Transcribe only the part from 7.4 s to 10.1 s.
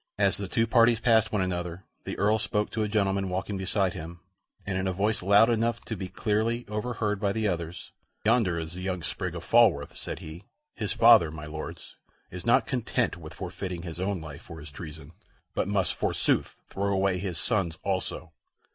others: "Yonder is the young sprig of Falworth,"